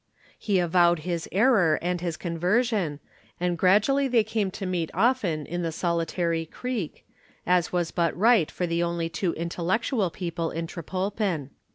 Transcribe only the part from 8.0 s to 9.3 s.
right for the only